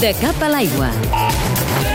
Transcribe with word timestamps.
De 0.00 0.12
cap 0.20 0.42
a 0.42 0.48
l'aigua. 0.48 1.93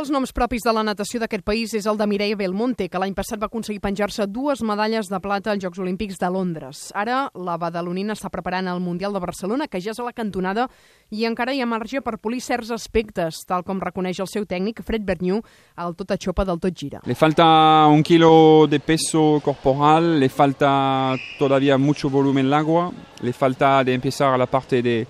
Dels 0.00 0.08
noms 0.14 0.30
propis 0.32 0.62
de 0.64 0.72
la 0.72 0.80
natació 0.86 1.18
d'aquest 1.20 1.42
país 1.44 1.74
és 1.76 1.84
el 1.90 1.98
de 2.00 2.06
Mireia 2.08 2.36
Belmonte, 2.38 2.86
que 2.88 3.00
l'any 3.02 3.12
passat 3.12 3.36
va 3.40 3.50
aconseguir 3.50 3.82
penjar-se 3.84 4.24
dues 4.32 4.62
medalles 4.64 5.10
de 5.12 5.18
plata 5.20 5.50
als 5.52 5.60
Jocs 5.60 5.82
Olímpics 5.82 6.16
de 6.16 6.30
Londres. 6.32 6.86
Ara, 6.96 7.26
la 7.36 7.58
badalonina 7.60 8.16
està 8.16 8.30
preparant 8.32 8.70
el 8.72 8.80
Mundial 8.80 9.12
de 9.12 9.20
Barcelona, 9.20 9.68
que 9.68 9.82
ja 9.84 9.92
és 9.92 10.00
a 10.00 10.06
la 10.06 10.14
cantonada, 10.16 10.70
i 11.12 11.26
encara 11.28 11.52
hi 11.52 11.60
ha 11.60 11.68
marge 11.68 12.00
per 12.00 12.16
polir 12.16 12.40
certs 12.40 12.72
aspectes, 12.72 13.42
tal 13.44 13.66
com 13.66 13.82
reconeix 13.82 14.22
el 14.24 14.30
seu 14.32 14.48
tècnic, 14.48 14.80
Fred 14.86 15.04
Berniu, 15.04 15.42
al 15.76 15.92
tot 15.98 16.16
a 16.16 16.16
xopa 16.16 16.48
del 16.48 16.62
tot 16.64 16.72
gira. 16.72 17.04
Le 17.04 17.18
falta 17.18 17.44
un 17.92 18.00
kilo 18.00 18.66
de 18.70 18.80
peso 18.80 19.42
corporal, 19.44 20.14
le 20.18 20.30
falta 20.30 21.12
todavía 21.38 21.76
mucho 21.76 22.08
volumen 22.08 22.46
al 22.46 22.62
agua, 22.62 22.92
le 23.20 23.34
falta 23.34 23.84
de 23.84 24.00
empezar 24.00 24.38
la 24.38 24.46
parte 24.46 24.80
de, 24.80 25.06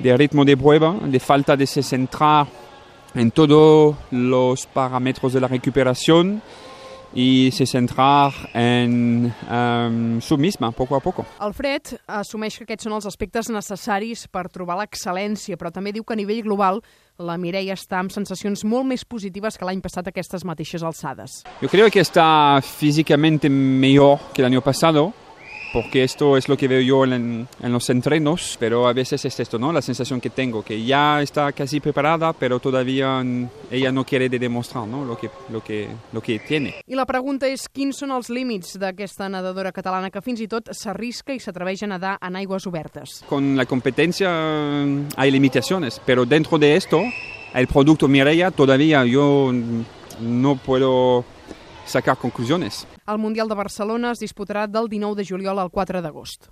de 0.00 0.16
ritmo 0.16 0.44
de 0.44 0.56
prueba, 0.56 0.96
le 1.06 1.20
falta 1.20 1.56
de 1.56 1.68
se 1.68 1.84
centrar 1.84 2.48
en 3.14 3.30
todos 3.30 3.96
los 4.10 4.66
parámetros 4.66 5.32
de 5.32 5.40
la 5.40 5.48
recuperación 5.48 6.42
y 7.14 7.50
se 7.52 7.66
centrar 7.66 8.32
en 8.52 9.32
um, 9.50 10.20
su 10.20 10.36
misma, 10.36 10.72
poco 10.72 10.96
a 10.96 11.00
poco. 11.00 11.24
El 11.40 11.54
Fred 11.54 11.96
assumeix 12.06 12.58
que 12.58 12.66
aquests 12.66 12.84
són 12.86 12.96
els 12.98 13.08
aspectes 13.08 13.48
necessaris 13.52 14.26
per 14.28 14.48
trobar 14.52 14.78
l'excel·lència, 14.82 15.56
però 15.56 15.72
també 15.72 15.94
diu 15.96 16.04
que 16.04 16.14
a 16.14 16.20
nivell 16.20 16.42
global 16.44 16.82
la 17.18 17.38
Mireia 17.40 17.74
està 17.74 17.98
amb 18.02 18.12
sensacions 18.14 18.62
molt 18.64 18.86
més 18.86 19.04
positives 19.08 19.56
que 19.58 19.66
l'any 19.66 19.80
passat 19.82 20.06
a 20.06 20.12
aquestes 20.12 20.44
mateixes 20.44 20.84
alçades. 20.84 21.42
Yo 21.62 21.68
creo 21.68 21.90
que 21.90 22.00
está 22.00 22.60
físicamente 22.62 23.48
mejor 23.48 24.20
que 24.34 24.42
el 24.42 24.46
año 24.46 24.60
pasado, 24.60 25.12
porque 25.72 26.04
esto 26.04 26.36
es 26.36 26.48
lo 26.48 26.56
que 26.56 26.68
veo 26.68 26.80
yo 26.80 27.04
en, 27.04 27.46
en, 27.62 27.72
los 27.72 27.90
entrenos, 27.90 28.56
pero 28.58 28.88
a 28.88 28.92
veces 28.92 29.24
es 29.24 29.38
esto, 29.40 29.58
¿no? 29.58 29.72
La 29.72 29.82
sensación 29.82 30.20
que 30.20 30.30
tengo, 30.30 30.62
que 30.62 30.84
ya 30.84 31.20
está 31.22 31.52
casi 31.52 31.80
preparada, 31.80 32.32
pero 32.32 32.60
todavía 32.60 33.22
ella 33.70 33.92
no 33.92 34.04
quiere 34.04 34.28
de 34.28 34.38
demostrar, 34.38 34.86
¿no? 34.86 35.04
Lo 35.04 35.18
que, 35.18 35.30
lo 35.50 35.62
que, 35.62 35.88
lo 36.12 36.20
que 36.20 36.38
tiene. 36.40 36.74
I 36.86 36.96
la 36.96 37.06
pregunta 37.06 37.48
és 37.48 37.66
quins 37.68 37.98
són 38.00 38.12
els 38.14 38.30
límits 38.32 38.78
d'aquesta 38.80 39.28
nedadora 39.28 39.72
catalana 39.76 40.10
que 40.10 40.22
fins 40.24 40.40
i 40.40 40.48
tot 40.48 40.70
s'arrisca 40.72 41.34
i 41.34 41.40
s'atreveix 41.42 41.84
a 41.84 41.90
nedar 41.92 42.16
en 42.24 42.38
aigües 42.40 42.66
obertes. 42.66 43.22
Con 43.28 43.56
la 43.56 43.66
competencia 43.66 44.30
hay 45.16 45.30
limitaciones, 45.30 46.00
pero 46.04 46.24
dentro 46.24 46.58
de 46.58 46.76
esto, 46.76 47.02
el 47.54 47.66
producto 47.66 48.08
Mireia 48.08 48.50
todavía 48.50 49.04
yo 49.04 49.52
no 50.20 50.56
puedo 50.56 51.24
sacar 51.88 52.16
conclusiones. 52.16 52.86
El 53.06 53.18
Mundial 53.18 53.48
de 53.48 53.56
Barcelona 53.58 54.12
es 54.12 54.20
disputarà 54.20 54.66
del 54.68 54.88
19 54.92 55.16
de 55.16 55.26
juliol 55.26 55.58
al 55.58 55.70
4 55.72 56.02
d'agost. 56.04 56.50